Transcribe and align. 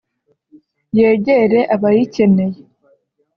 yegere 0.97 1.59
abayikeneye” 1.75 2.59